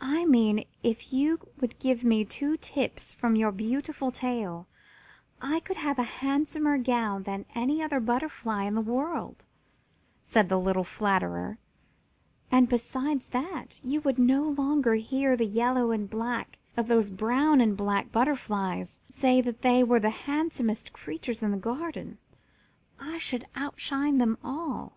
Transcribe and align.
"I 0.00 0.24
mean 0.24 0.64
if 0.82 1.12
you 1.12 1.38
would 1.60 1.78
give 1.78 2.02
me 2.02 2.24
two 2.24 2.56
tips 2.56 3.12
from 3.12 3.36
your 3.36 3.52
beautiful 3.52 4.10
tail 4.10 4.66
I 5.42 5.60
could 5.60 5.76
have 5.76 5.98
a 5.98 6.04
handsomer 6.24 6.78
gown 6.78 7.24
than 7.24 7.44
any 7.54 7.82
other 7.82 8.00
butterfly 8.00 8.62
in 8.64 8.74
the 8.74 8.80
world," 8.80 9.44
said 10.22 10.48
the 10.48 10.58
little 10.58 10.84
flatterer, 10.84 11.58
"and 12.50 12.66
besides 12.66 13.28
that, 13.28 13.78
you 13.84 14.00
would 14.00 14.18
no 14.18 14.42
longer 14.42 14.94
hear 14.94 15.36
the 15.36 15.44
yellow 15.44 15.90
and 15.90 16.08
black 16.08 16.58
and 16.74 16.86
those 16.88 17.10
brown 17.10 17.60
and 17.60 17.76
black 17.76 18.10
butterflies 18.10 19.02
say 19.06 19.42
that 19.42 19.60
they 19.60 19.84
were 19.84 20.00
the 20.00 20.08
handsomest 20.08 20.94
creatures 20.94 21.42
in 21.42 21.50
the 21.50 21.58
garden. 21.58 22.16
I 22.98 23.18
should 23.18 23.46
outshine 23.54 24.16
them 24.16 24.38
all." 24.42 24.96